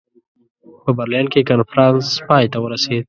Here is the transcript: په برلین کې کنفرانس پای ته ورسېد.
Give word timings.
په 0.83 0.89
برلین 0.97 1.25
کې 1.33 1.47
کنفرانس 1.49 2.07
پای 2.27 2.45
ته 2.51 2.57
ورسېد. 2.61 2.99